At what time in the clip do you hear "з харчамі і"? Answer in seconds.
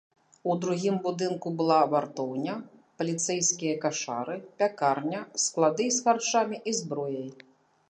5.99-6.77